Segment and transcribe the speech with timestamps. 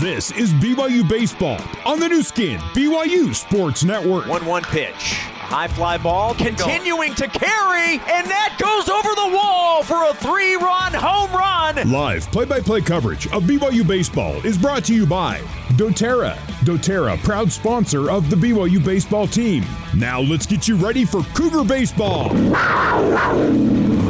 [0.00, 4.26] This is BYU Baseball on the Nu Skin, BYU Sports Network.
[4.28, 4.94] 1 1 pitch.
[4.94, 10.56] High fly ball continuing to carry, and that goes over the wall for a three
[10.56, 11.92] run home run.
[11.92, 15.36] Live play by play coverage of BYU Baseball is brought to you by
[15.76, 16.34] doTERRA.
[16.64, 19.66] doTERRA, proud sponsor of the BYU baseball team.
[19.94, 22.30] Now let's get you ready for Cougar Baseball.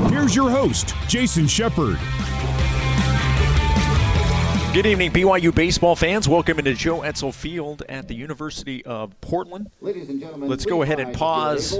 [0.09, 1.99] Here's your host, Jason Shepard.
[4.73, 6.29] Good evening, BYU baseball fans.
[6.29, 9.69] Welcome into Joe Etzel Field at the University of Portland.
[9.81, 11.77] Ladies and gentlemen, Let's go ahead and pause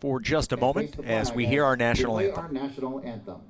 [0.00, 3.40] for just a moment as we hear our national anthem.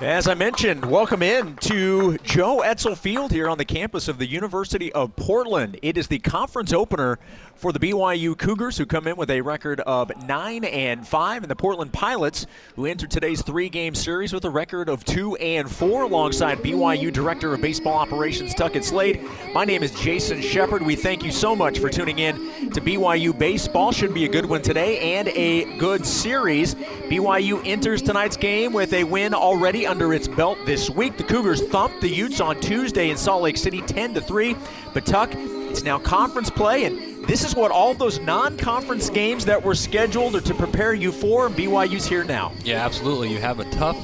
[0.00, 4.26] As I mentioned, welcome in to Joe Etzel Field here on the campus of the
[4.26, 5.76] University of Portland.
[5.82, 7.18] It is the conference opener
[7.56, 11.50] for the BYU Cougars, who come in with a record of nine and five, and
[11.50, 12.46] the Portland Pilots,
[12.76, 17.52] who entered today's three-game series with a record of two and four, alongside BYU Director
[17.52, 19.20] of Baseball Operations Tuckett Slade.
[19.52, 20.82] My name is Jason Shepard.
[20.82, 23.92] We thank you so much for tuning in to BYU baseball.
[23.92, 26.74] Should be a good one today and a good series.
[26.74, 31.16] BYU enters tonight's game with a win already under its belt this week.
[31.16, 34.56] The Cougars thumped the Utes on Tuesday in Salt Lake City 10 to 3.
[34.94, 39.62] But Tuck, it's now conference play and this is what all those non-conference games that
[39.62, 41.50] were scheduled are to prepare you for.
[41.50, 42.52] BYU's here now.
[42.64, 43.30] Yeah, absolutely.
[43.30, 43.98] You have a tough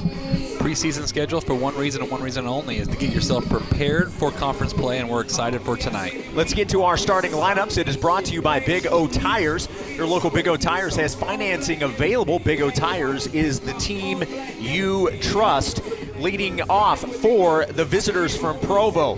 [0.65, 4.31] preseason schedule for one reason and one reason only is to get yourself prepared for
[4.31, 6.25] conference play, and we're excited for tonight.
[6.33, 7.77] Let's get to our starting lineups.
[7.77, 9.69] It is brought to you by Big O Tires.
[9.95, 12.39] Your local Big O Tires has financing available.
[12.39, 14.23] Big O Tires is the team
[14.59, 15.81] you trust.
[16.17, 19.17] Leading off for the visitors from Provo.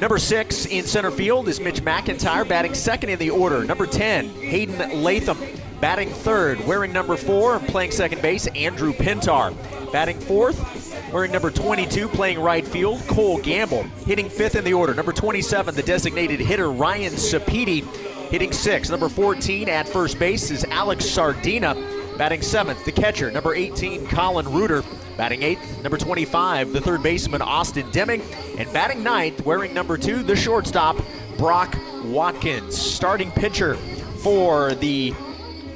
[0.00, 3.64] Number six in center field is Mitch McIntyre, batting second in the order.
[3.64, 5.36] Number 10, Hayden Latham,
[5.82, 6.64] batting third.
[6.64, 9.52] Wearing number four playing second base, Andrew Pintar.
[9.92, 13.82] Batting fourth, wearing number 22, playing right field, Cole Gamble.
[14.06, 14.94] Hitting fifth in the order.
[14.94, 17.84] Number 27, the designated hitter, Ryan Sapiti.
[18.30, 18.90] Hitting sixth.
[18.92, 21.74] Number 14 at first base is Alex Sardina.
[22.16, 24.84] Batting seventh, the catcher, number 18, Colin Reuter.
[25.16, 28.22] Batting eighth, number 25, the third baseman, Austin Deming.
[28.56, 30.96] And batting ninth, wearing number two, the shortstop,
[31.36, 32.80] Brock Watkins.
[32.80, 33.74] Starting pitcher
[34.22, 35.12] for the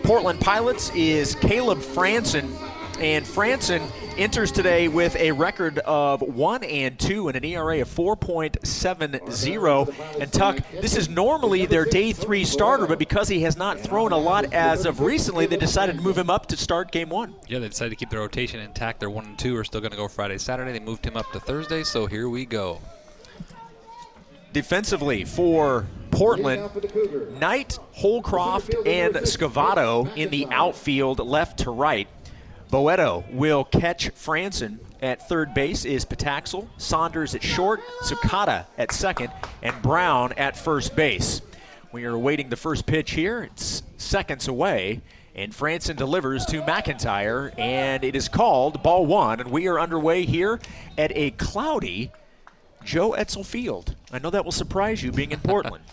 [0.07, 2.49] Portland Pilots is Caleb Franson.
[3.01, 7.89] And Franson enters today with a record of 1 and 2 and an ERA of
[7.89, 10.21] 4.70.
[10.21, 14.13] And Tuck, this is normally their day 3 starter, but because he has not thrown
[14.13, 17.35] a lot as of recently, they decided to move him up to start game 1.
[17.49, 19.01] Yeah, they decided to keep their rotation intact.
[19.01, 19.57] They're one and two.
[19.57, 20.71] Are still going to go Friday, Saturday.
[20.71, 22.81] They moved him up to Thursday, so here we go.
[24.57, 27.39] Defensively for Portland, Now for the Cougars.
[27.39, 32.09] Knight, Holcroft, and Scavato in the outfield, left to right.
[32.73, 39.31] Boeto will catch Franson at third base is Pataxel, Saunders at short, Sakata at second,
[39.63, 41.43] and Brown at first base.
[41.93, 43.43] We are awaiting the first pitch here.
[43.43, 45.03] It's seconds away,
[45.35, 50.25] and Franson delivers to McIntyre, and it is called ball one, and we are underway
[50.25, 50.59] here
[50.97, 52.11] at a cloudy
[52.87, 53.97] Joe Etzel Field.
[54.13, 55.83] I know that will surprise you being in Portland.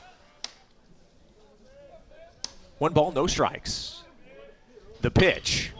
[2.78, 4.04] One ball, no strikes.
[5.02, 5.72] The pitch.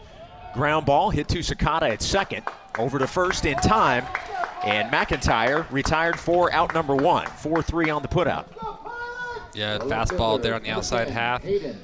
[0.54, 2.44] Ground ball hit to Sakata at second.
[2.78, 4.06] Over to first in time.
[4.64, 7.28] And McIntyre retired for out number one.
[7.28, 8.48] 4 3 on the putout.
[9.54, 11.44] Yeah, fastball there on the outside half.
[11.44, 11.80] Hayden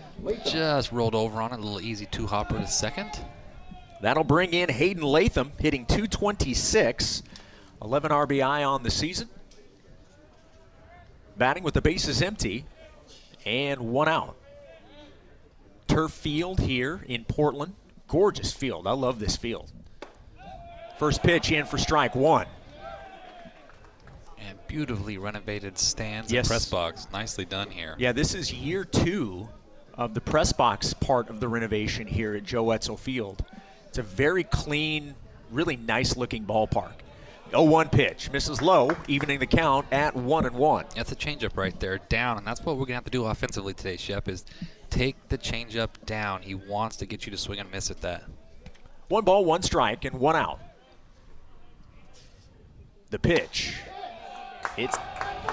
[0.46, 1.60] Just rolled over on it.
[1.60, 3.12] A little easy two hopper to second.
[4.02, 7.22] That'll bring in Hayden Latham hitting 226.
[7.81, 9.30] 11 RBI on the season.
[11.38, 12.66] Batting with the bases empty
[13.46, 14.36] and one out.
[15.88, 17.74] Turf Field here in Portland.
[18.08, 18.88] gorgeous field.
[18.88, 19.72] I love this field.
[20.98, 22.48] First pitch in for strike one.
[24.40, 26.46] And beautifully renovated stands Yes.
[26.46, 27.08] and press box.
[27.14, 27.94] Nicely done here.
[28.00, 29.48] Yeah, this is year two
[29.94, 33.46] of the press box part of the renovation here at Joe Etzel Field.
[33.88, 35.14] It's a very clean,
[35.52, 36.94] really nice looking ballpark.
[37.51, 40.86] 0 1 pitch, misses low, evening the count at 1 and 1.
[40.96, 43.74] That's a changeup right there, down, and that's what we're gonna have to do offensively
[43.74, 44.28] today, Shep.
[44.28, 44.46] Is
[44.90, 46.42] take the changeup down.
[46.42, 48.24] He wants to get you to swing and miss at that.
[49.07, 50.60] One ball, one strike, and one out.
[53.10, 53.75] The pitch.
[54.78, 54.98] It's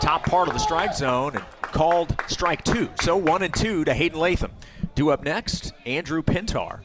[0.01, 2.91] top part of the strike zone and called strike two.
[3.01, 4.53] So one and two to Hayden Latham.
[4.95, 6.81] Due up next, Andrew Pintar.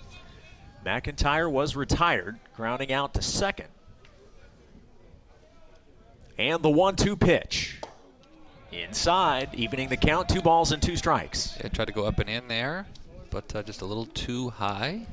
[0.85, 3.67] McIntyre was retired, grounding out to second.
[6.37, 7.77] And the one two pitch.
[8.71, 11.57] Inside, evening the count, two balls and two strikes.
[11.61, 12.87] Yeah, tried to go up and in there,
[13.29, 15.05] but uh, just a little too high.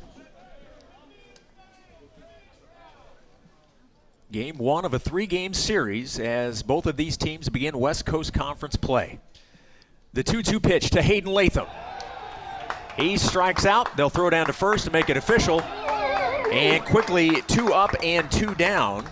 [4.30, 8.32] Game one of a three game series as both of these teams begin West Coast
[8.32, 9.18] Conference play.
[10.12, 11.66] The 2 2 pitch to Hayden Latham.
[12.96, 13.96] He strikes out.
[13.96, 15.62] They'll throw down to first to make it official.
[15.62, 19.06] And quickly, two up and two down.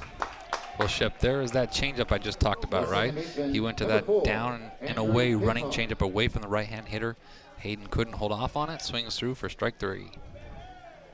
[0.79, 3.15] Well, Shep, there is that changeup I just talked about, right?
[3.15, 7.17] He went to that down and away running changeup away from the right-hand hitter.
[7.59, 8.83] Hayden couldn't hold off on it.
[8.83, 10.11] Swings through for strike three.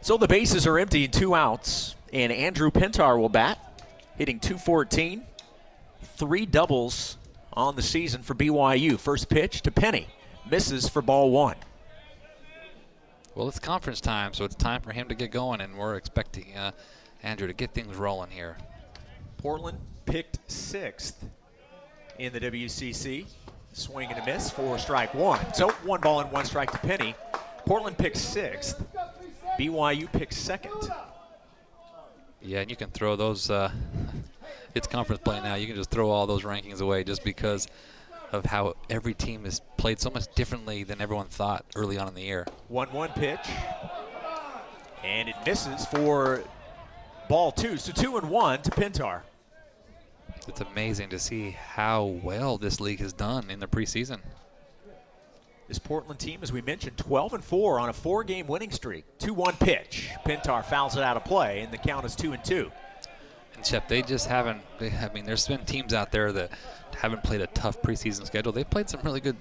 [0.01, 3.85] So the bases are empty, two outs, and Andrew Pintar will bat,
[4.17, 5.23] hitting 214.
[6.17, 7.17] Three doubles
[7.53, 8.99] on the season for BYU.
[8.99, 10.09] First pitch to Penny,
[10.51, 11.57] misses for ball one.
[13.37, 16.57] Well, it's conference time, so it's time for him to get going, and we're expecting
[16.57, 16.73] uh,
[17.23, 18.57] Andrew to get things rolling here.
[19.43, 21.25] Portland picked sixth
[22.19, 23.27] in the WCC.
[23.73, 25.53] Swing and a miss for strike one.
[25.53, 27.17] So one ball and one strike to Penny.
[27.67, 28.81] Portland picked sixth.
[29.59, 30.93] BYU picked second.
[32.41, 33.51] Yeah, and you can throw those.
[33.51, 33.73] Uh,
[34.75, 35.57] it's conference play now.
[35.57, 37.67] You can just throw all those rankings away just because
[38.31, 42.15] of how every team is played so much differently than everyone thought early on in
[42.15, 42.47] the year.
[42.69, 43.49] 1 1 pitch.
[45.03, 46.45] And it misses for
[47.29, 47.77] ball two.
[47.77, 49.23] So two and one to Pintar.
[50.49, 54.19] It's amazing to see how well this league has done in the preseason.
[55.69, 59.05] This Portland team, as we mentioned, 12 and 4 on a four game winning streak.
[59.19, 60.11] 2 1 pitch.
[60.27, 62.71] Pintar fouls it out of play, and the count is 2 and 2.
[63.55, 64.61] And Shep, they just haven't.
[64.79, 66.51] They, I mean, there's been teams out there that
[66.97, 68.53] haven't played a tough preseason schedule.
[68.53, 69.37] They played some really good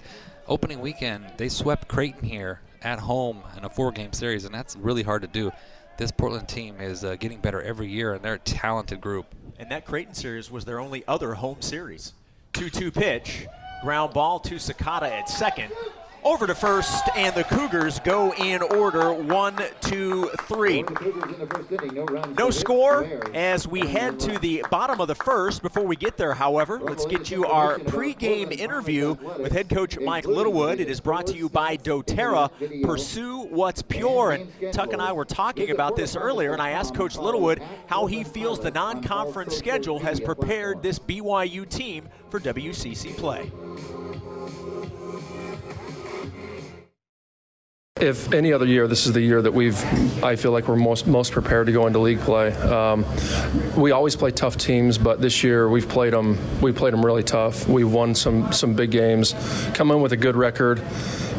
[0.46, 1.26] opening weekend.
[1.36, 5.28] They swept Creighton here at home in a four-game series, and that's really hard to
[5.28, 5.50] do.
[5.96, 9.26] This Portland team is uh, getting better every year, and they're a talented group.
[9.58, 12.14] And that Creighton series was their only other home series.
[12.54, 13.46] 2 2 pitch.
[13.82, 15.72] Ground ball to Sakata at second.
[16.24, 20.84] Over to first, and the Cougars go in order one, two, three.
[22.38, 23.04] No score
[23.34, 25.62] as we head to the bottom of the first.
[25.62, 30.24] Before we get there, however, let's get you our pregame interview with head coach Mike
[30.24, 30.78] Littlewood.
[30.78, 32.82] It is brought to you by doTERRA.
[32.84, 34.30] Pursue what's pure.
[34.30, 38.06] And Tuck and I were talking about this earlier, and I asked Coach Littlewood how
[38.06, 43.50] he feels the non conference schedule has prepared this BYU team for WCC play.
[48.00, 49.78] If any other year, this is the year that we've,
[50.24, 52.50] I feel like we're most most prepared to go into league play.
[52.52, 53.04] Um,
[53.76, 56.36] we always play tough teams, but this year we've played them.
[56.60, 57.68] We played them really tough.
[57.68, 59.34] We've won some some big games,
[59.74, 60.82] come in with a good record,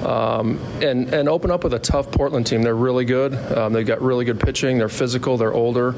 [0.05, 2.61] um, and and open up with a tough Portland team.
[2.61, 3.33] They're really good.
[3.33, 4.77] Um, they've got really good pitching.
[4.77, 5.35] They're physical.
[5.35, 5.95] They're older,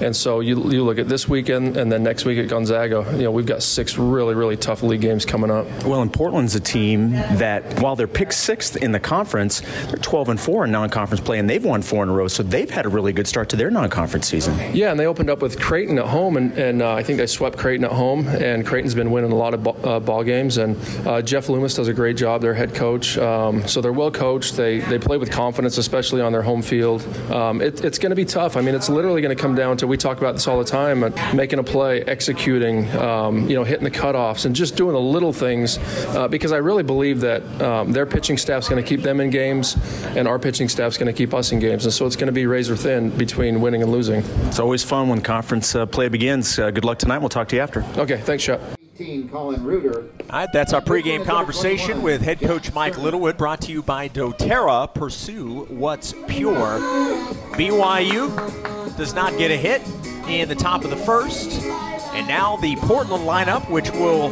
[0.00, 3.04] and so you you look at this weekend and then next week at Gonzaga.
[3.12, 5.66] You know we've got six really really tough league games coming up.
[5.84, 10.28] Well, and Portland's a team that, while they're picked sixth in the conference, they're 12
[10.28, 12.28] and 4 in non-conference play, and they've won four in a row.
[12.28, 14.58] So they've had a really good start to their non-conference season.
[14.74, 17.26] Yeah, and they opened up with Creighton at home, and, and uh, I think they
[17.26, 18.28] swept Creighton at home.
[18.28, 20.76] And Creighton's been winning a lot of ball, uh, ball games, and
[21.06, 23.18] uh, Geoff Loomis does a great job, their head coach.
[23.18, 24.56] Um, so they're well coached.
[24.56, 27.02] They they play with confidence, especially on their home field.
[27.30, 28.56] Um, it, it's going to be tough.
[28.56, 30.64] I mean, it's literally going to come down to we talk about this all the
[30.64, 34.92] time, uh, making a play, executing, um, you know, hitting the cutoffs, and just doing
[34.92, 35.78] the little things.
[36.08, 39.30] Uh, because I really believe that um, their pitching staff's going to keep them in
[39.30, 39.76] games,
[40.16, 41.84] and our pitching staff's going to keep us in games.
[41.84, 44.22] And so it's going to be razor thin between winning and losing.
[44.46, 46.58] It's always fun when conference uh, play begins.
[46.58, 47.18] Uh, good luck tonight.
[47.18, 47.84] We'll talk to you after.
[47.96, 48.60] Okay, thanks, Shep.
[49.30, 50.06] Colin Reuter.
[50.30, 54.08] All right, that's our pregame conversation with head coach Mike Littlewood, brought to you by
[54.08, 54.92] doTERRA.
[54.92, 56.80] Pursue what's pure.
[57.54, 59.82] BYU does not get a hit
[60.28, 61.62] in the top of the first.
[62.12, 64.30] And now the Portland lineup, which will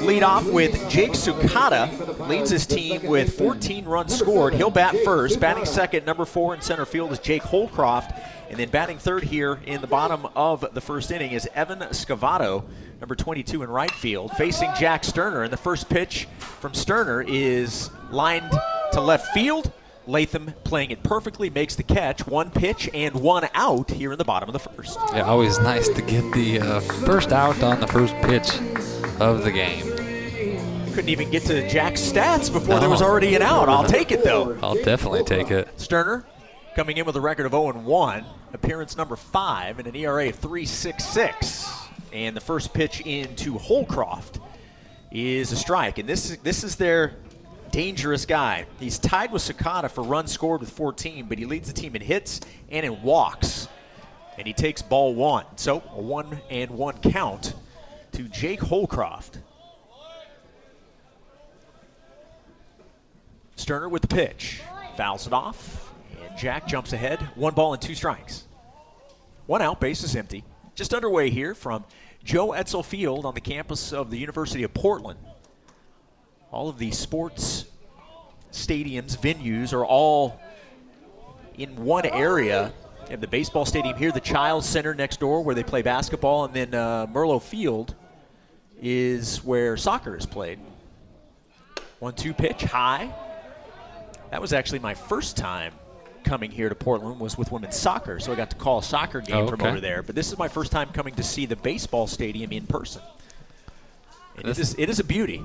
[0.00, 2.28] lead off with Jake Sakata.
[2.28, 4.54] Leads his team with 14 runs scored.
[4.54, 5.40] He'll bat first.
[5.40, 8.12] Batting second, number four in center field is Jake Holcroft.
[8.48, 12.64] And then batting third here in the bottom of the first inning is Evan Scavato,
[13.00, 15.42] number 22 in right field, facing Jack Sterner.
[15.42, 18.52] And the first pitch from Sterner is lined
[18.92, 19.72] to left field.
[20.06, 22.24] Latham playing it perfectly, makes the catch.
[22.28, 24.98] One pitch and one out here in the bottom of the first.
[25.12, 28.60] Yeah, always nice to get the uh, first out on the first pitch
[29.20, 29.84] of the game.
[30.92, 32.80] Couldn't even get to Jack's stats before No.
[32.80, 33.68] there was already an out.
[33.68, 34.56] I'll take it though.
[34.62, 35.68] I'll definitely take it.
[35.78, 36.24] Sterner
[36.74, 40.40] coming in with a record of 0 1, appearance number 5, and an ERA of
[40.40, 41.72] 3.66.
[42.12, 44.40] And the first pitch into Holcroft
[45.10, 45.98] is a strike.
[45.98, 47.12] And this is, this is their
[47.70, 48.66] dangerous guy.
[48.80, 52.00] He's tied with Sakata for runs scored with 14, but he leads the team in
[52.02, 53.68] hits and in walks.
[54.38, 55.44] And he takes ball one.
[55.56, 57.54] So a one and one count
[58.16, 59.40] to Jake Holcroft.
[63.56, 64.62] Sterner with the pitch.
[64.96, 65.92] Fouls it off.
[66.24, 67.20] And Jack jumps ahead.
[67.34, 68.44] One ball and two strikes.
[69.44, 70.44] One out, base is empty.
[70.74, 71.84] Just underway here from
[72.24, 75.20] Joe Etzel Field on the campus of the University of Portland.
[76.50, 77.66] All of the sports
[78.50, 80.40] stadiums, venues are all
[81.58, 82.72] in one area.
[83.04, 86.46] You have the baseball stadium here, the Chiles Center next door where they play basketball,
[86.46, 87.94] and then uh, Merlo Field
[88.80, 90.58] is where soccer is played.
[91.98, 93.12] One two pitch high.
[94.30, 95.72] That was actually my first time
[96.24, 99.20] coming here to Portland was with women's soccer, so I got to call a soccer
[99.20, 100.02] game Oh, from over there.
[100.02, 103.02] But this is my first time coming to see the baseball stadium in person.
[104.36, 105.42] And it is it is a beauty.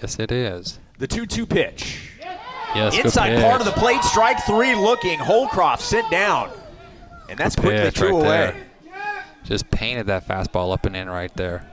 [0.00, 0.78] Yes, it is.
[0.98, 2.10] The two-two pitch.
[2.74, 5.18] Yes, Inside part of the plate, strike three looking.
[5.18, 6.50] Holcroft sent down.
[7.28, 8.64] And that's quickly threw right away.
[8.84, 9.24] there.
[9.44, 11.66] Just painted that fastball up and in right there.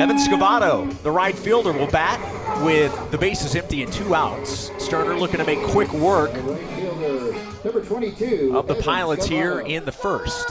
[0.00, 2.18] Evan Scavato, the right fielder, will bat
[2.64, 4.70] with the bases empty and two outs.
[4.78, 7.32] Sterner looking to make quick work Right fielder,
[7.64, 8.52] number 22.
[8.56, 10.48] of the Pilots here in the first.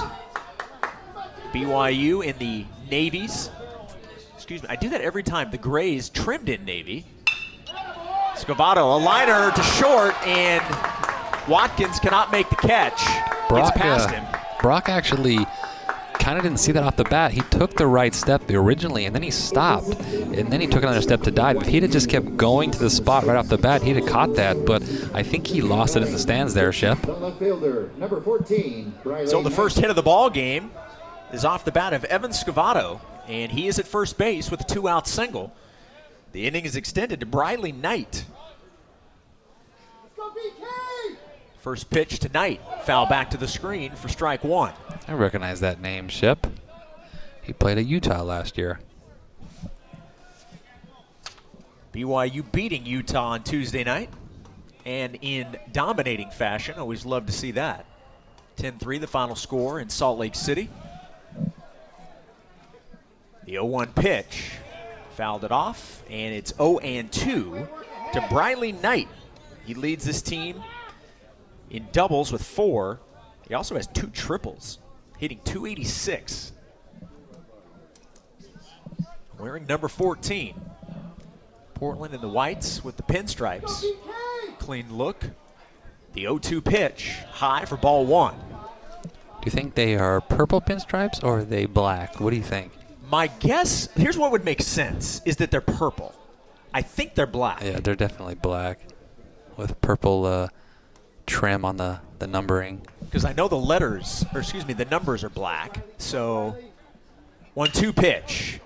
[1.53, 3.49] BYU in the navies.
[4.35, 5.51] Excuse me, I do that every time.
[5.51, 7.05] The Grays trimmed in navy.
[8.35, 10.63] Scavato, a liner to short, and
[11.47, 13.03] Watkins cannot make the catch.
[13.49, 14.41] Brock, Gets past uh, him.
[14.61, 15.39] Brock actually
[16.21, 17.31] kind of didn't see that off the bat.
[17.31, 21.01] He took the right step originally, and then he stopped, and then he took another
[21.01, 21.57] step to dive.
[21.57, 24.05] If he'd have just kept going to the spot right off the bat, he'd have
[24.05, 24.65] caught that.
[24.65, 27.01] But I think he lost it in the stands there, Shep.
[27.01, 28.93] The left fielder, number 14.
[29.03, 30.71] Briley So the first hit of the ball game
[31.33, 34.65] is off the bat of Evan Scavato, and he is at first base with a
[34.65, 35.51] two-out single.
[36.33, 38.25] The inning is extended to Briley Knight.
[41.59, 44.73] First pitch tonight, foul back to the screen for strike one.
[45.07, 46.47] I recognize that name, Shep.
[47.41, 48.79] He played at Utah last year.
[51.93, 54.09] BYU beating Utah on Tuesday night,
[54.85, 56.79] and in dominating fashion.
[56.79, 57.85] Always love to see that.
[58.57, 60.69] 10-3 the final score in Salt Lake City.
[63.45, 64.51] The 0-1 pitch
[65.15, 67.11] fouled it off, and it's 0-2
[68.13, 69.07] to Briley Knight.
[69.65, 70.61] He leads this team
[71.69, 72.99] in doubles with four.
[73.47, 74.79] He also has two triples,
[75.21, 76.51] hitting 286.
[79.37, 80.59] Wearing number 14.
[81.75, 83.85] Portland in the whites with the pinstripes.
[84.57, 85.23] Clean look.
[86.13, 88.35] The 0-2 pitch, high for ball one.
[89.03, 92.19] Do you think they are purple pinstripes or are they black?
[92.19, 92.73] What do you think?
[93.07, 96.13] My guess, here's what would make sense, is that they're purple.
[96.73, 97.61] I think they're black.
[97.63, 98.79] Yeah, they're definitely black
[99.55, 100.47] with purple uh,
[101.27, 102.81] trim on the, the numbering.
[103.01, 105.81] Because I know the letters, or excuse me, the numbers are black.
[105.97, 106.55] So,
[107.57, 108.61] 1-2 pitch.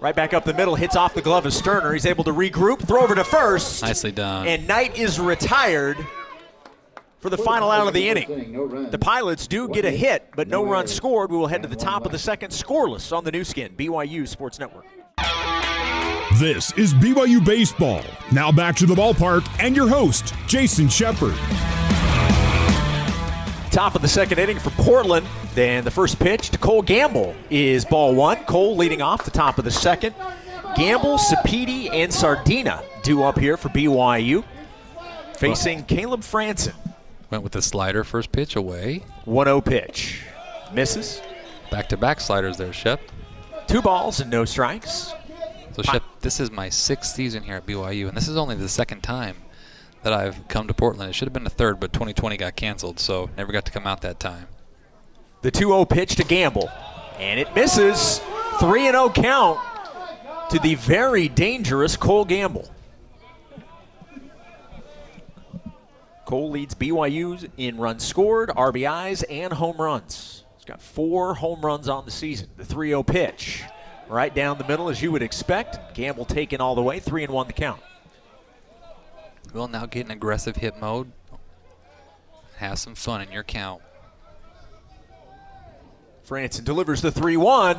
[0.00, 1.92] Right back up the middle, hits off the glove of Sterner.
[1.92, 3.82] He's able to regroup, throw over to first.
[3.82, 4.46] Nicely done.
[4.46, 5.98] And Knight is retired
[7.18, 8.52] for the final out of the inning.
[8.52, 8.90] No runs.
[8.90, 11.30] The Pilots do get a hit, but no runs scored.
[11.30, 14.26] We will head to the top of the second, scoreless on the Nu Skin, BYU
[14.26, 14.86] Sports Network.
[16.38, 18.02] This is BYU Baseball.
[18.32, 21.34] Now back to the ballpark and your host, Jason Shepard.
[23.70, 25.24] Top of the second inning for Portland.
[25.54, 28.44] Then the first pitch to Cole Gamble is ball one.
[28.44, 30.12] Cole leading off the top of the second.
[30.74, 34.42] Gamble, Sapiti, and Sardina due up here for BYU.
[35.36, 36.74] Facing Caleb Franson.
[37.30, 39.04] Went with the slider first pitch away.
[39.24, 40.24] 1 0 pitch.
[40.72, 41.22] Misses.
[41.70, 43.00] Back to back sliders there, Shep.
[43.68, 45.14] Two balls and no strikes.
[45.72, 48.68] So, Shep, this is my sixth season here at BYU, and this is only the
[48.68, 49.36] second time
[50.02, 51.10] that I've come to Portland.
[51.10, 53.86] It should have been the third, but 2020 got canceled, so never got to come
[53.86, 54.48] out that time.
[55.42, 56.70] The 2 0 pitch to Gamble.
[57.18, 58.20] And it misses.
[58.58, 59.58] 3 0 count
[60.50, 62.70] to the very dangerous Cole Gamble.
[66.26, 70.44] Cole leads BYU in runs scored, RBIs, and home runs.
[70.56, 72.48] He's got four home runs on the season.
[72.56, 73.64] The 3 0 pitch,
[74.08, 75.94] right down the middle as you would expect.
[75.94, 77.80] Gamble taken all the way, 3 and 1 the count.
[79.52, 81.10] Will now get in aggressive hit mode.
[82.56, 83.82] Have some fun in your count.
[86.26, 87.76] Franson delivers the 3 1,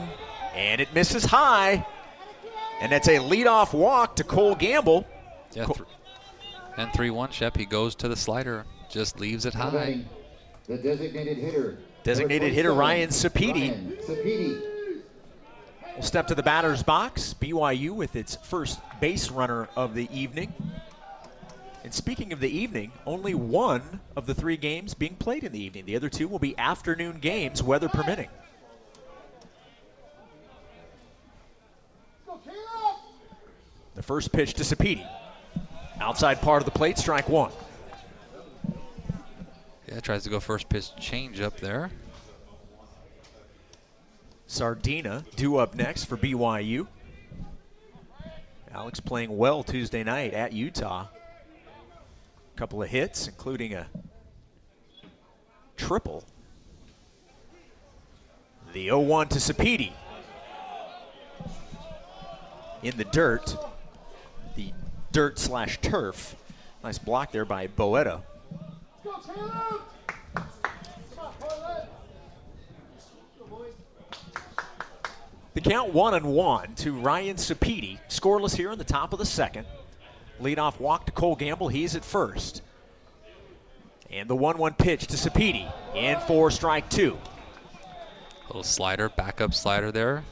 [0.55, 1.85] and it misses high.
[2.81, 5.07] And that's a leadoff walk to Cole Gamble.
[5.53, 5.79] Yeah, th-
[6.77, 7.55] and 3 1, Shep.
[7.55, 10.01] He goes to the slider, just leaves it high.
[10.67, 11.77] The designated hitter.
[12.03, 13.69] Designated number hitter 27, Ryan Sapedi.
[14.09, 15.03] Ryan
[15.93, 17.35] We'll step to the batter's box.
[17.39, 20.53] BYU with its first base runner of the evening.
[21.83, 25.61] And speaking of the evening, only one of the three games being played in the
[25.61, 25.85] evening.
[25.85, 28.29] The other two will be afternoon games, weather permitting.
[33.95, 35.07] The first pitch to Sapedi.
[35.99, 37.51] Outside part of the plate, strike one.
[39.87, 41.91] Yeah, tries to go first pitch change up there.
[44.47, 46.87] Sardina due up next for BYU.
[48.73, 51.07] Alex playing well Tuesday night at Utah.
[52.55, 53.87] Couple of hits, including a
[55.77, 56.23] triple.
[58.73, 59.91] The 0 1 to Sapedi.
[62.83, 63.55] In the dirt.
[64.55, 64.73] The
[65.11, 66.35] dirt slash turf.
[66.83, 68.21] Nice block there by Boeto.
[75.53, 77.99] The count one and one to Ryan Sapedi.
[78.07, 79.67] Scoreless here in the top of the second.
[80.41, 81.67] Leadoff walk to Cole Gamble.
[81.67, 82.61] He's at first.
[84.09, 85.71] And the 1 1 pitch to Sapedi.
[85.95, 87.17] And for strike two.
[88.47, 90.23] Little slider, backup slider there.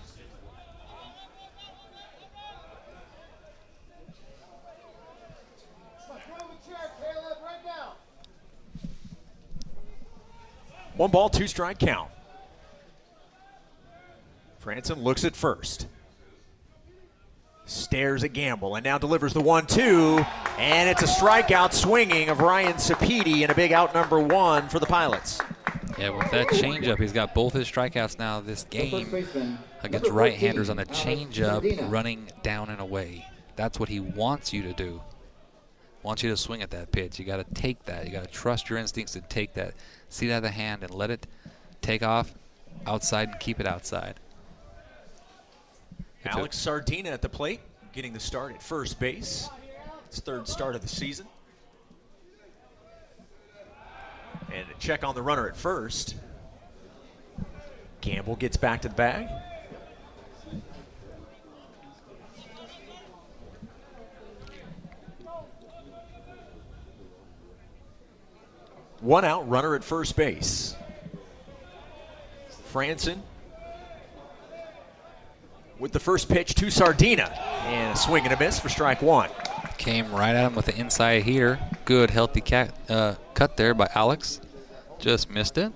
[10.99, 12.11] One ball, two strike count.
[14.61, 15.87] Franson looks at first.
[17.69, 20.25] Stares at Gamble and now delivers the one two.
[20.57, 24.79] And it's a strikeout swinging of Ryan Sapedi and a big out number one for
[24.79, 25.39] the Pilots.
[25.97, 29.07] Yeah, with that changeup, he's got both his strikeouts now this game
[29.83, 33.25] against right-handers on the changeup, running down and away.
[33.55, 35.01] That's what he wants you to do.
[36.01, 37.19] Wants you to swing at that pitch.
[37.19, 38.05] You got to take that.
[38.05, 39.73] You got to trust your instincts to take that,
[40.07, 41.27] see it out of the hand, and let it
[41.81, 42.33] take off
[42.87, 44.15] outside and keep it outside.
[46.19, 47.61] If it- Alex Sardina at the plate,
[47.93, 49.49] getting the start at first base.
[50.09, 51.27] His third start of the season.
[54.51, 56.15] And a check on the runner at first.
[58.01, 59.27] Gamble gets back to the bag.
[69.01, 70.75] One out, runner at first base.
[72.73, 73.21] Franson
[75.79, 77.31] with the first pitch to Sardina.
[77.65, 79.29] And a swing and a miss for strike one.
[79.77, 81.59] Came right at him with the inside heater.
[81.85, 84.41] Good, healthy cat, uh, cut there by Alex.
[84.99, 85.71] Just missed it.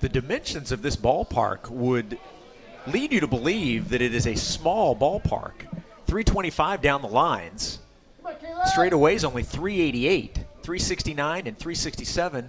[0.00, 2.18] The dimensions of this ballpark would
[2.86, 5.66] lead you to believe that it is a small ballpark.
[6.06, 7.80] 325 down the lines.
[8.24, 12.48] Straightaways only 388, 369, and 367.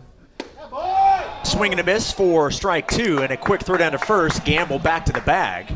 [1.59, 4.45] Swing and a miss for strike two, and a quick throw down to first.
[4.45, 5.69] Gamble back to the bag.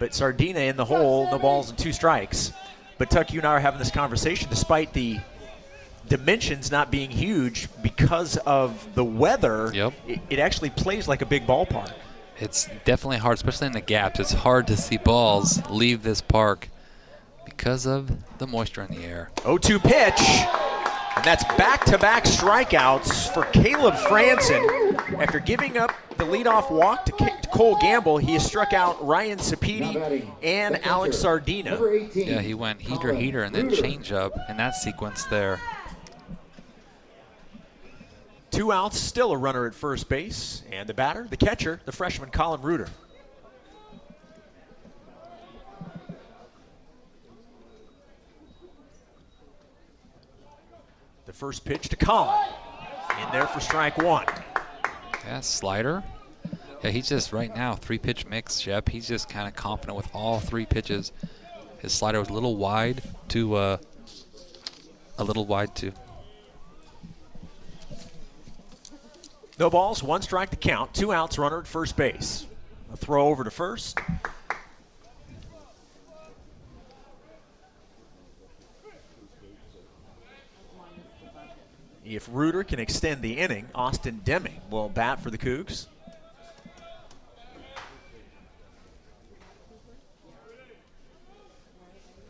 [0.00, 2.52] But Sardina in the hole, no balls and two strikes.
[2.98, 5.20] But Tuck, you and I are having this conversation despite the
[6.08, 9.70] dimensions not being huge because of the weather.
[9.72, 9.92] Yep.
[10.08, 11.92] It, it actually plays like a big ballpark.
[12.40, 14.18] It's definitely hard, especially in the gaps.
[14.18, 16.68] It's hard to see balls leave this park
[17.44, 19.30] because of the moisture in the air.
[19.42, 20.20] 0 2 pitch.
[21.14, 24.81] And that's back to back strikeouts for Caleb Franson.
[25.18, 29.04] After giving up the leadoff walk to K- to Cole Gamble, he has struck out
[29.06, 31.80] Ryan Now Sapedi batting, and Alex Sardina.
[31.84, 33.82] 18, Yeah, he went heater, Colin heater, and then Reuter.
[33.82, 35.60] change up in that sequence there.
[38.50, 40.62] Two outs, still a runner at first base.
[40.70, 42.88] And the batter, the catcher, the freshman Colin Reuter.
[51.26, 52.34] The first pitch to Colin.
[53.22, 54.26] In there for strike one.
[55.24, 56.02] Yeah, slider.
[56.82, 58.88] Yeah, he's just right now three pitch mix, Shep.
[58.88, 61.12] He's just kind of confident with all three pitches.
[61.78, 63.76] His slider was a little wide to uh,
[65.18, 65.92] a little wide to
[69.58, 70.92] No balls, one strike to count.
[70.92, 72.46] Two outs, runner at first base.
[72.92, 73.96] A throw over to first.
[82.14, 85.86] If Reuter can extend the inning, Austin Deming will bat for the Cougs.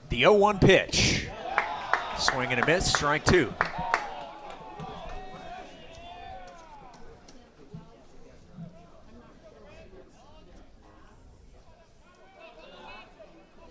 [0.08, 1.26] The 0 1 pitch.
[2.16, 3.52] Swing and a miss, strike two.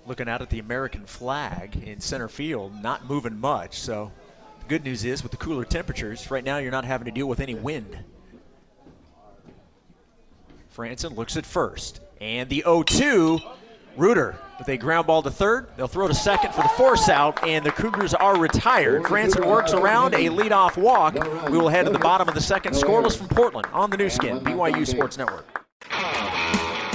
[0.06, 3.80] Looking out at the American flag in center field, not moving much.
[3.80, 4.12] So,
[4.62, 7.28] the good news is with the cooler temperatures, right now you're not having to deal
[7.28, 7.98] with any wind.
[10.76, 12.00] Franson looks at first.
[12.20, 13.40] And the 0 2,
[13.98, 15.68] Reuter with a ground ball to third.
[15.76, 19.04] They'll throw to second for the force out, and the Cougars are retired.
[19.04, 21.16] Franson works around a leadoff walk.
[21.50, 24.10] We will head to the bottom of the second, scoreless from Portland on the Nu
[24.10, 25.46] Skin, BYU Sports Network.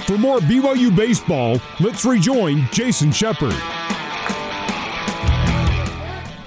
[0.06, 3.54] For more BYU baseball, let's rejoin Jason Shepard.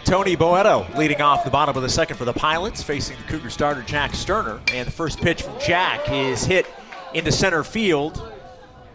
[0.09, 3.51] Tony Boeto leading off the bottom of the second for the Pilots, facing the Cougar
[3.51, 4.59] starter Jack Sterner.
[4.73, 6.65] And the first pitch from Jack is hit
[7.13, 8.33] into center field.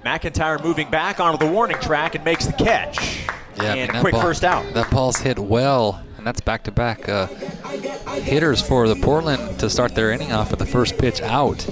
[0.05, 3.27] McIntyre moving back onto the warning track and makes the catch.
[3.57, 4.75] Yeah, I mean, and quick ball- first out.
[4.75, 10.11] That ball's hit well, and that's back-to-back uh, hitters for the Portland to start their
[10.11, 11.65] inning off with the first pitch out.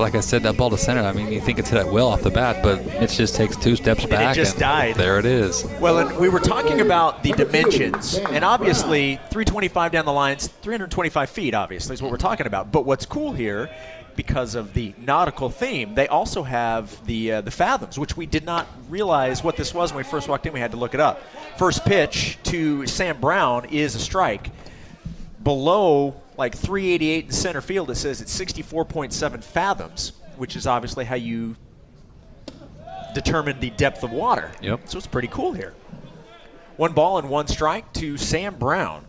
[0.00, 1.02] But like I said, that ball to center.
[1.02, 3.54] I mean, you think it's hit it well off the bat, but it just takes
[3.54, 4.12] two steps back.
[4.12, 4.34] And it back.
[4.34, 4.94] just died.
[4.94, 5.66] There it is.
[5.78, 11.28] Well, and we were talking about the dimensions, and obviously 325 down the lines, 325
[11.28, 12.72] feet, obviously, is what we're talking about.
[12.72, 13.68] But what's cool here,
[14.16, 18.46] because of the nautical theme, they also have the uh, the fathoms, which we did
[18.46, 20.54] not realize what this was when we first walked in.
[20.54, 21.20] We had to look it up.
[21.58, 24.50] First pitch to Sam Brown is a strike.
[25.42, 31.14] Below like 388 in center field, it says it's 64.7 fathoms, which is obviously how
[31.14, 31.54] you
[33.14, 34.50] determine the depth of water.
[34.62, 34.88] Yep.
[34.88, 35.74] So it's pretty cool here.
[36.78, 39.04] One ball and one strike to Sam Brown.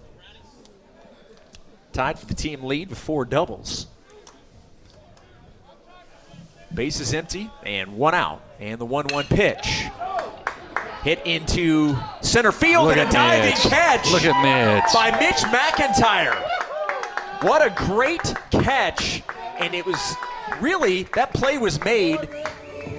[1.93, 3.87] Tied for the team lead with four doubles.
[6.73, 8.41] Base is empty and one out.
[8.59, 9.85] And the 1 1 pitch.
[11.03, 13.59] Hit into center field Look and a diving Mitch.
[13.59, 14.93] catch Look at Mitch.
[14.93, 16.60] by Mitch McIntyre.
[17.41, 19.23] What a great catch.
[19.59, 20.15] And it was
[20.59, 22.29] really, that play was made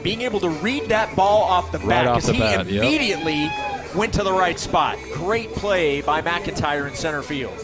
[0.03, 2.85] being able to read that ball off the bat off because he bat, yep.
[2.85, 3.51] immediately
[3.95, 4.99] went to the right spot.
[5.13, 7.55] Great play by McIntyre in center field.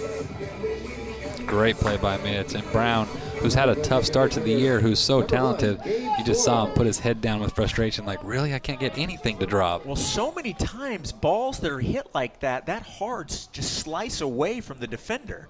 [1.46, 2.54] Great play by Mitch.
[2.54, 3.06] And Brown,
[3.38, 6.74] who's had a tough start to the year, who's so talented, you just saw him
[6.74, 8.54] put his head down with frustration, like, really?
[8.54, 9.86] I can't get anything to drop.
[9.86, 14.60] Well, so many times balls that are hit like that, that hard, just slice away
[14.60, 15.48] from the defender.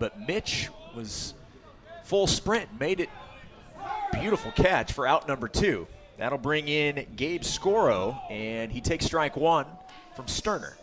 [0.00, 1.34] But Mitch was
[2.02, 3.10] full sprint, made it
[4.12, 5.86] beautiful catch for out number two.
[6.18, 9.66] That'll bring in Gabe Scoro, and he takes strike one
[10.16, 10.76] from Sterner.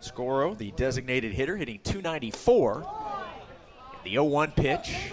[0.00, 2.86] Scoro, the designated hitter, hitting 294.
[4.04, 5.12] The 0 1 pitch,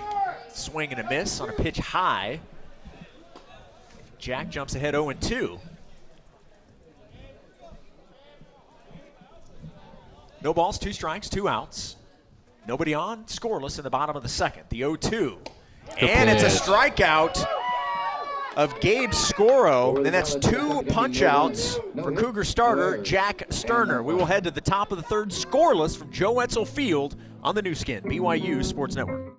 [0.49, 2.39] swing and a miss on a pitch high.
[4.17, 5.59] Jack jumps ahead 0 2.
[10.43, 11.95] No balls, two strikes, two outs.
[12.67, 14.63] Nobody on, scoreless in the bottom of the second.
[14.67, 15.37] The 0 2.
[16.01, 17.45] And it's a strikeout
[18.57, 24.03] of Gabe Scoro, and that's two punch outs for Cougar starter Jack Sterner.
[24.03, 27.55] We will head to the top of the third, scoreless from Joe Etzel Field on
[27.55, 29.37] the Nu Skin, BYU Sports Network.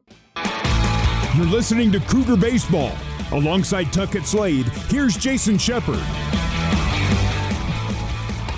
[1.37, 2.93] You're listening to Cougar Baseball.
[3.33, 6.01] Alongside Tuckett Slade, here's Jason Shepard.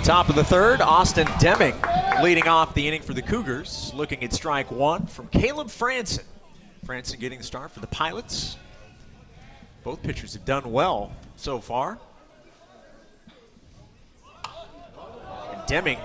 [0.03, 1.75] Top of the third, Austin Deming
[2.23, 3.91] leading off the inning for the Cougars.
[3.93, 6.23] Looking at strike one from Caleb Franson.
[6.85, 8.57] Franson getting the start for the Pilots.
[9.83, 11.97] Both pitchers have done well so far.
[15.53, 15.99] And Deming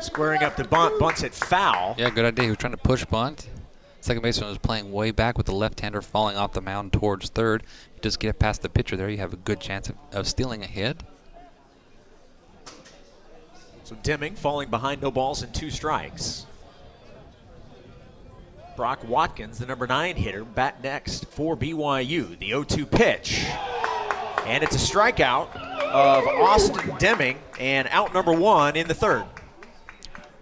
[0.00, 1.94] squaring up the bunt, bunts it foul.
[1.98, 2.44] Yeah, good idea.
[2.44, 3.48] He was trying to push bunt.
[4.00, 7.64] Second baseman was playing way back with the left-hander falling off the mound towards third.
[8.00, 10.66] Just get past the pitcher there, you have a good chance of, of stealing a
[10.66, 11.02] hit.
[13.88, 16.44] So Deming falling behind no balls and two strikes.
[18.76, 22.38] Brock Watkins, the number nine hitter, bat next for BYU.
[22.38, 23.46] The 0 2 pitch.
[24.44, 29.24] And it's a strikeout of Austin Deming and out number one in the third.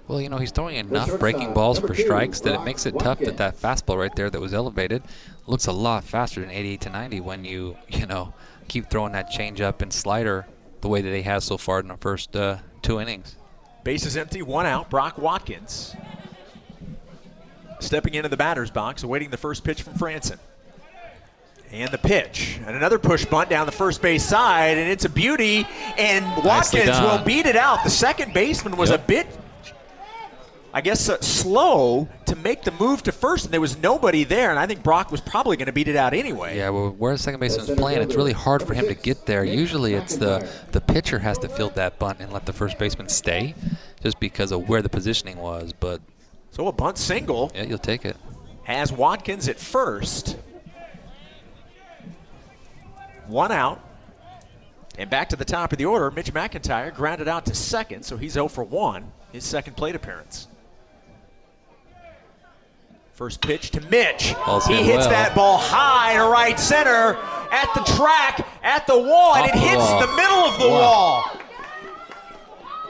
[0.08, 3.20] Well, you know, he's throwing enough breaking balls for strikes that it makes it tough
[3.20, 5.04] that that fastball right there that was elevated
[5.46, 8.34] looks a lot faster than 88 to 90 when you, you know,
[8.66, 10.48] keep throwing that changeup and slider
[10.80, 13.34] the way that he has so far in the first uh, two innings.
[13.84, 14.88] Bases empty, one out.
[14.88, 15.94] Brock Watkins.
[17.80, 20.38] stepping into the batter's box, awaiting the first pitch from Franson.
[21.72, 22.58] And the pitch.
[22.64, 25.66] And another push bunt down the first base side, and it's a beauty.
[25.98, 27.82] And Watkins will beat it out.
[27.84, 29.00] The second baseman was Yep.
[29.00, 29.26] a bit,
[30.76, 34.50] I guess, uh, slow to make the move to first, and there was nobody there.
[34.50, 36.58] And I think Brock was probably going to beat it out anyway.
[36.58, 39.42] Yeah, well, where the second baseman's playing, it's really hard for him to get there.
[39.42, 43.08] Usually, it's the the pitcher has to field that bunt and let the first baseman
[43.08, 43.54] stay,
[44.02, 45.72] just because of where the positioning was.
[45.72, 46.02] But
[46.50, 48.18] So a bunt single yeah, you'll take it.
[48.64, 50.36] has Watkins at first.
[53.28, 53.80] One out.
[54.98, 58.18] And back to the top of the order, Mitch McIntyre grounded out to second, so
[58.18, 60.48] he's 0 for 1, his second plate appearance.
[63.16, 64.34] First pitch to Mitch.
[64.44, 65.08] Ball's he hits well.
[65.10, 67.16] that ball high to right center
[67.50, 70.00] at the track, at the wall, and it the hits wall.
[70.02, 70.78] the middle of the Wow.
[70.78, 71.24] wall.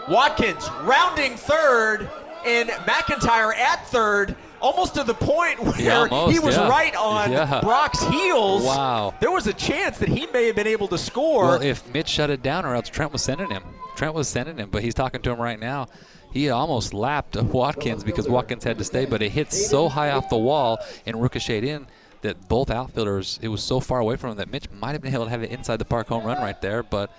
[0.09, 2.09] Watkins rounding third,
[2.45, 6.69] and McIntyre at third, almost to the point where Yeah, almost, he was yeah.
[6.69, 7.61] right on Yeah.
[7.61, 8.65] Brock's heels.
[8.65, 9.15] Wow.
[9.21, 11.45] There was a chance that he may have been able to score.
[11.45, 13.63] Well, if Mitch shut it down, or else Trent was sending him.
[13.97, 15.87] Trent was sending him, but he's talking to him right now.
[16.33, 20.29] He almost lapped Watkins because Watkins had to stay, but it hit so high off
[20.29, 21.87] the wall and ricocheted in
[22.23, 25.15] that both outfielders, it was so far away from him that Mitch might have been
[25.15, 26.83] able to have it inside the park home run right there.
[26.83, 27.11] But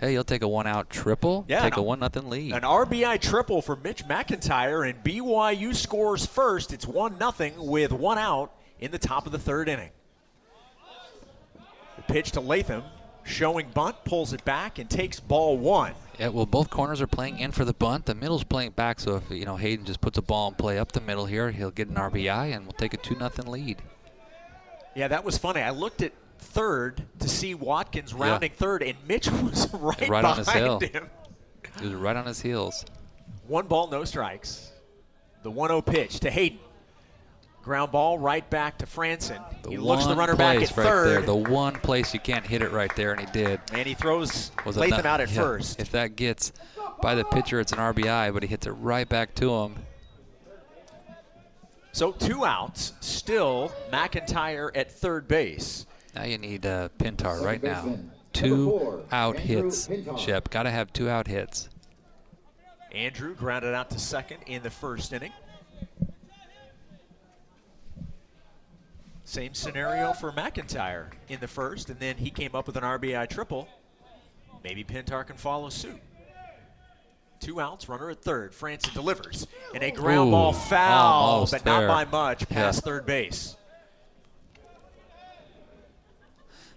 [0.00, 2.52] hey, you'll take a one-out triple, Yeah, take a one nothing lead.
[2.52, 6.72] An RBI triple for Mitch McIntyre, and BYU scores first.
[6.72, 9.90] It's 1 nothing with one out in the top of the third inning.
[11.96, 12.84] The pitch to Latham,
[13.28, 15.94] showing bunt, pulls it back, and takes ball one.
[16.18, 18.06] Yeah, well, both corners are playing in for the bunt.
[18.06, 20.78] The middle's playing back, so if you know Hayden just puts a ball and play
[20.78, 23.80] up the middle here, he'll get an RBI and we'll take a two nothing lead.
[24.96, 25.60] Yeah, that was funny.
[25.60, 30.38] I looked at third to see Watkins rounding third, and Mitch was right, Right on
[30.38, 31.08] his behind him.
[31.80, 32.84] He was right on his heels.
[33.46, 34.72] One ball, no strikes.
[35.42, 36.58] The 1 0 pitch to Hayden.
[37.68, 39.44] Ground ball right back to Franson.
[39.62, 41.06] The he looks the one runner back place at right third.
[41.08, 41.20] there.
[41.20, 43.60] The one place you can't hit it right there, and he did.
[43.74, 45.78] and he throws Was it Latham not- out at yeah, first.
[45.78, 46.54] If that gets
[47.02, 49.76] by the pitcher, it's an RBI, but he hits it right back to him.
[51.92, 55.84] So two outs, still McIntyre at third base.
[56.14, 57.82] Now you need uh, Pintar right now.
[57.82, 60.18] baseman, Two four, out Andrew hits, Pintar.
[60.18, 60.48] Shep.
[60.48, 61.68] Got to have two out hits.
[62.92, 65.32] Andrew grounded out to second in the first inning.
[69.28, 73.28] Same scenario for McIntyre in the first, and then he came up with an RBI
[73.28, 73.68] triple.
[74.64, 76.00] Maybe Pintar can follow suit.
[77.38, 78.52] Two outs, runner at third.
[78.52, 79.46] Franson delivers.
[79.74, 81.86] And a ground Ooh, ball foul, oh, almost but there.
[81.86, 82.90] not by much, past Yeah.
[82.90, 83.56] third base.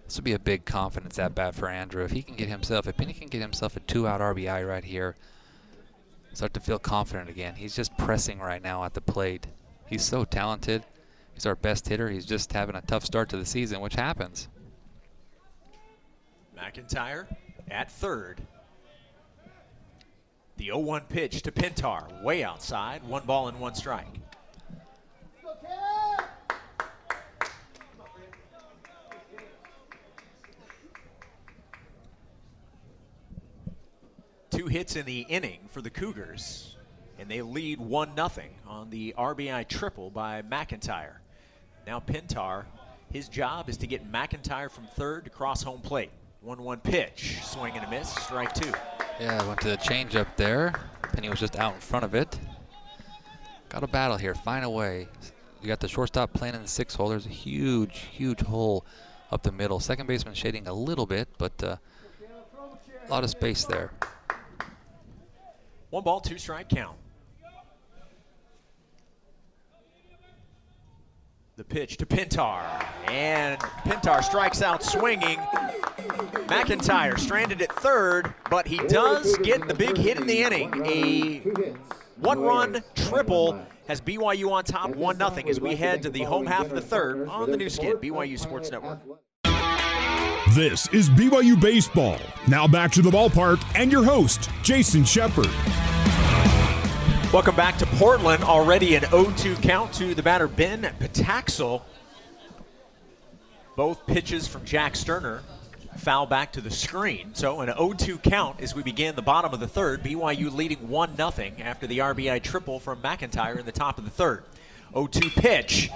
[0.03, 2.03] This would be a big confidence at bat for Andrew.
[2.03, 5.15] If he can get himself, if Penny can get himself a two-out RBI right here,
[6.33, 7.55] start to feel confident again.
[7.55, 9.47] He's just pressing right now at the plate.
[9.87, 10.83] He's so talented.
[11.41, 12.07] He's our best hitter.
[12.07, 14.47] He's just having a tough start to the season, which happens.
[16.55, 17.35] McIntyre
[17.67, 18.45] at third.
[20.57, 24.19] The 0 1 pitch to Pintar, way outside, one ball and one strike.
[34.51, 36.77] Two hits in the inning for the Cougars,
[37.17, 38.29] and they lead 1 0
[38.67, 41.20] on the RBI triple by McIntyre.
[41.87, 42.65] Now Pintar,
[43.11, 46.11] his job is to get McIntyre from third to cross home plate.
[46.41, 48.71] 1 1 pitch, swing and a miss, strike two.
[49.19, 50.73] Yeah, went to the changeup there.
[51.13, 52.39] Penny was just out in front of it.
[53.69, 54.33] Got a battle here.
[54.33, 55.07] Find a way.
[55.61, 57.09] You got the shortstop playing in the six hole.
[57.09, 58.85] There's a huge, huge hole
[59.31, 59.79] up the middle.
[59.79, 61.75] Second baseman shading a little bit, but uh,
[63.07, 63.91] a lot of space there.
[65.91, 66.97] One ball, two strike count.
[71.57, 72.63] The pitch to Pintar.
[73.07, 75.37] And Pintar strikes out swinging.
[76.47, 80.85] McIntyre stranded at third, but he does get the big hit in the inning.
[80.85, 81.39] A
[82.19, 86.45] one-run triple one has BYU on top 1 0 as we head to the home
[86.45, 88.99] half of the third on the Nu Skin, BYU Sports Network.
[90.55, 92.17] This is BYU Baseball.
[92.47, 95.49] Now back to the ballpark and your host, Jason Shepard.
[97.33, 98.43] Welcome back to Portland.
[98.43, 101.81] Already an 0-2 count to the batter Ben Pataxel.
[103.77, 105.41] Both pitches from Jack Sterner
[105.95, 107.33] foul back to the screen.
[107.33, 110.03] So an 0-2 count as we begin the bottom of the third.
[110.03, 114.43] BYU leading 1-0 after the RBI triple from McIntyre in the top of the third.
[114.93, 115.89] 0-2 pitch.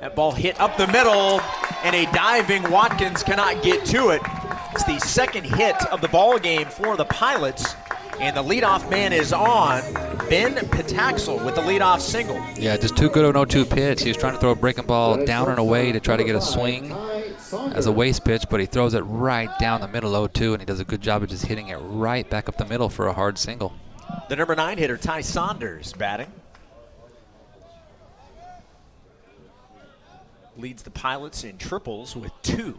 [0.00, 1.40] That ball hit up the middle,
[1.84, 4.22] and a diving Watkins cannot get to it.
[4.72, 7.76] It's the second hit of the ball game for the Pilots.
[8.20, 9.80] And the leadoff man is on.
[10.28, 12.36] Ben Pataxel with the leadoff single.
[12.54, 14.02] Yeah, just too good of an 0-2 pitch.
[14.02, 16.36] He was trying to throw a breaking ball down and away to try to get
[16.36, 16.92] a swing
[17.74, 20.66] as a waste pitch, but he throws it right down the middle 0-2, and he
[20.66, 23.12] does a good job of just hitting it right back up the middle for a
[23.12, 23.72] hard single.
[24.28, 26.30] The number nine hitter, Ty Saunders, batting.
[30.56, 32.78] Leads the Pilots in triples with two.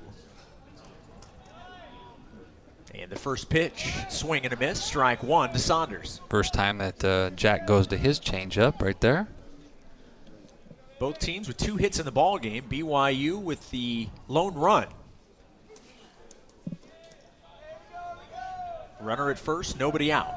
[3.01, 6.21] And the first pitch, swing and a miss, strike one to Saunders.
[6.29, 9.27] First time that uh, Jack goes to his changeup right there.
[10.99, 12.65] Both teams with two hits in the ball game.
[12.69, 14.85] BYU with the lone run.
[18.99, 20.35] Runner at first, nobody out.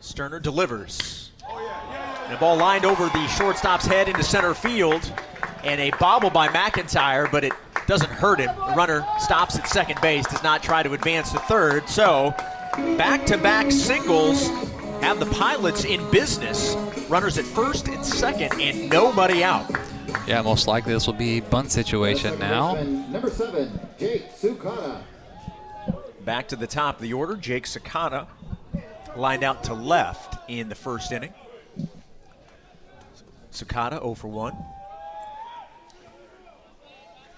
[0.00, 1.30] Sterner delivers.
[1.48, 5.10] And the ball lined over the shortstop's head into center field.
[5.62, 7.54] And a bobble by McIntyre, but it
[7.86, 8.54] doesn't hurt him.
[8.56, 11.88] The runner stops at second base, does not try to advance to third.
[11.88, 12.34] So,
[12.96, 14.48] back to back singles
[15.00, 16.74] have the Pilots in business.
[17.08, 19.70] Runners at first and second, and nobody out.
[20.26, 22.74] Yeah, most likely this will be bunt situation now.
[22.82, 25.02] Number seven, Jake Sakata.
[26.24, 28.26] Back to the top of the order, Jake Sakata
[29.16, 31.34] lined out to left in the first inning.
[33.52, 34.56] Sakata 0 for 1.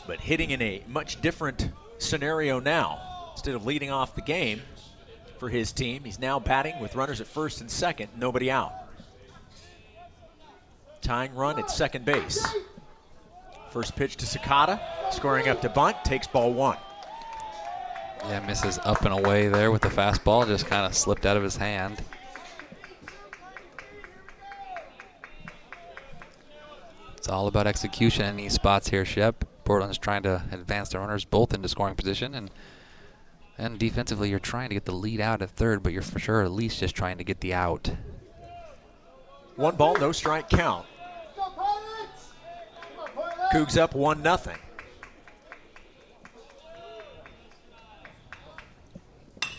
[0.06, 3.00] But hitting in a much different scenario now.
[3.32, 4.62] Instead of leading off the game
[5.38, 8.72] for his team, he's now batting with runners at first and second, nobody out.
[11.02, 12.44] Tying run at second base.
[13.70, 14.80] First pitch to Sakata,
[15.12, 16.78] scoring up to bunt, takes ball one.
[18.24, 21.42] Yeah, misses up and away there with the fastball, just kind of slipped out of
[21.42, 22.02] his hand.
[27.16, 29.44] It's all about execution in these spots here, Shep.
[29.66, 32.50] Portland's trying to advance the runners both into scoring position, and
[33.58, 36.42] and defensively, you're trying to get the lead out at third, but you're for sure
[36.42, 37.90] at least just trying to get the out.
[39.56, 40.86] One ball, no strike count.
[43.52, 44.58] Cougs up one nothing.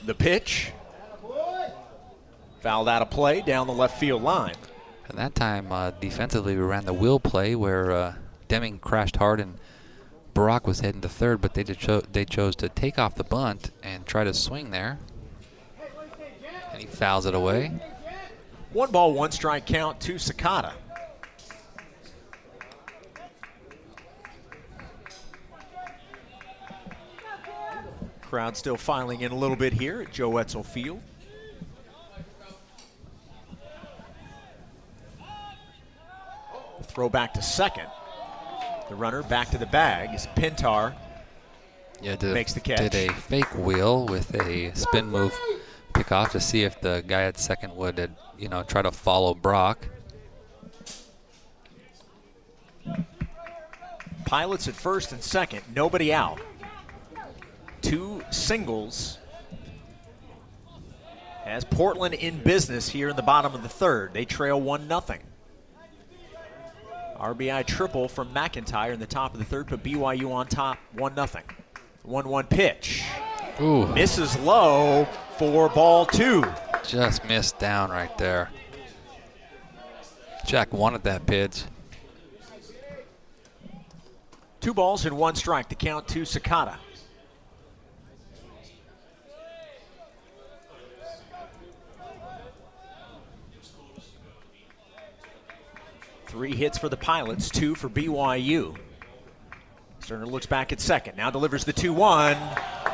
[0.06, 0.72] The pitch.
[2.62, 4.56] Fouled out of play down the left field line.
[5.10, 8.16] And that time, uh, defensively, we ran the wheel play where uh,
[8.48, 9.58] Deming crashed hard and
[10.38, 13.72] Barack was heading to third, but they cho- they chose to take off the bunt
[13.82, 15.00] and try to swing there.
[16.72, 17.72] And he fouls it away.
[18.72, 20.74] One ball, one strike count to Sakata.
[28.22, 31.02] Crowd still filing in a little bit here at Joe Etzel Field.
[36.84, 37.88] Throw back to second.
[38.90, 40.94] The runner back to the bag is Pintar.
[42.02, 42.92] Yeah, did Makes the catch.
[42.92, 45.38] Did a fake wheel with a spin move
[45.98, 48.92] pick off to see if the guy at second would, uh, you know, try to
[48.92, 49.88] follow Brock.
[54.26, 56.40] Pilots at first and second, nobody out.
[57.82, 59.18] Two singles.
[61.46, 64.14] Has Portland in business here in the bottom of the third.
[64.14, 65.02] They trail 1 0.
[67.18, 71.16] RBI triple from McIntyre in the top of the third, put BYU on top 1
[71.16, 71.44] 0.
[72.04, 73.04] 1 1 pitch.
[73.60, 75.06] Ooh, Misses low
[75.38, 76.44] for ball two.
[76.86, 78.52] just missed down right there.
[80.46, 81.64] Jack wanted that pitch.
[84.62, 85.70] Two balls and one strike.
[85.70, 86.76] The count to Sakata.
[96.28, 98.76] Three hits for the Pilots, two for BYU.
[100.00, 101.18] Sterner looks back at second.
[101.18, 102.38] Now delivers the 2 1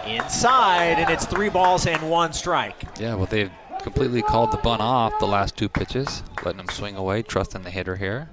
[0.07, 2.75] inside, and it's three balls and one strike.
[2.99, 6.95] Yeah, well, they've completely called the bunt off the last two pitches, letting them swing
[6.95, 8.29] away, trusting the hitter here.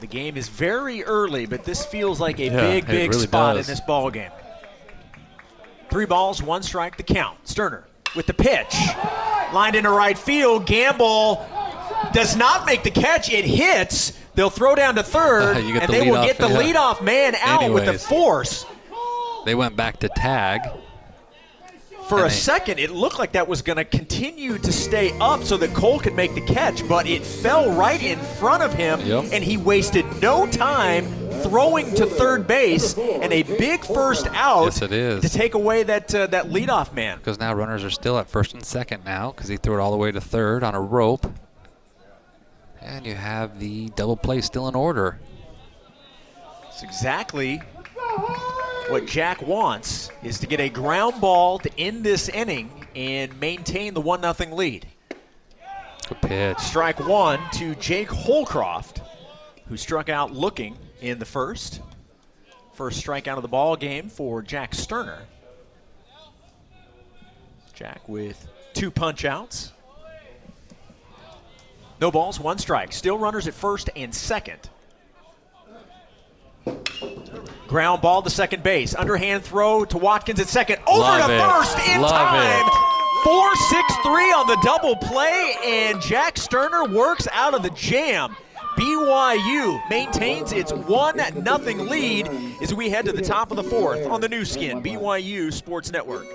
[0.00, 3.56] The game is very early, but this feels like a Yeah, big, big really spot
[3.56, 3.68] does.
[3.68, 4.30] in this ball game.
[5.90, 7.46] Three balls, one strike, the count.
[7.46, 8.74] Sterner with the pitch.
[9.52, 10.66] Lined into right field.
[10.66, 11.46] Gamble
[12.12, 13.30] does not make the catch.
[13.32, 14.18] It hits.
[14.34, 16.62] They'll throw down to third, get and the they will leadoff, get the yeah.
[16.72, 18.64] leadoff man out with the force.
[19.44, 20.60] They went back to tag.
[22.08, 25.44] For a they- second, it looked like that was going to continue to stay up
[25.44, 29.00] so that Cole could make the catch, but it fell right in front of him,
[29.00, 29.26] Yep.
[29.32, 31.04] and he wasted no time
[31.42, 35.22] throwing to third base and a big first out Yes, it is.
[35.22, 37.18] to take away that uh, that leadoff man.
[37.18, 39.90] Because now runners are still at first and second now because he threw it all
[39.90, 41.26] the way to third on a rope.
[42.80, 45.18] And you have the double play still in order.
[46.68, 47.58] It's exactly
[48.88, 53.94] what Jack wants is to get a ground ball to end this inning and maintain
[53.94, 54.86] the 1 0 lead.
[56.08, 56.58] Good pitch.
[56.58, 59.00] Strike one to Jake Holcroft,
[59.68, 61.80] who struck out looking in the first.
[62.74, 65.18] First strikeout of the ball game for Jack Sterner.
[67.74, 69.72] Jack with two punch outs.
[72.00, 72.92] No balls, one strike.
[72.92, 74.68] Still runners at first and second.
[77.68, 78.94] Ground ball to second base.
[78.94, 80.78] Underhand throw to Watkins at second.
[80.86, 81.40] Over Love to it.
[81.50, 82.66] first in Love time.
[82.66, 82.72] it.
[83.24, 88.34] 4 6 3 on the double play, and Jack Sterner works out of the jam.
[88.80, 92.30] BYU maintains its 1 0 lead
[92.62, 95.92] as we head to the top of the fourth on the Nu Skin, BYU Sports
[95.92, 96.26] Network.